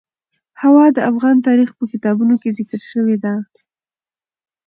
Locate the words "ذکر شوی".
2.57-3.15